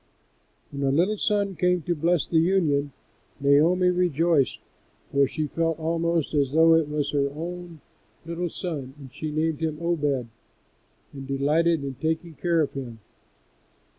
When 0.71 0.81
a 0.81 0.89
little 0.89 1.19
son 1.19 1.55
came 1.55 1.83
to 1.83 1.93
bless 1.93 2.25
the 2.25 2.39
union, 2.39 2.91
Naomi 3.39 3.91
rejoiced, 3.91 4.59
for 5.11 5.27
she 5.27 5.45
felt 5.45 5.77
almost 5.77 6.33
as 6.33 6.53
though 6.53 6.73
it 6.73 6.87
was 6.89 7.11
her 7.11 7.29
own 7.29 7.81
little 8.25 8.49
son, 8.49 8.95
and 8.97 9.13
she 9.13 9.29
named 9.29 9.59
him 9.61 9.77
Obed 9.79 10.27
and 11.13 11.27
delighted 11.27 11.83
in 11.83 11.93
taking 12.01 12.33
care 12.33 12.61
of 12.61 12.73
him. 12.73 12.97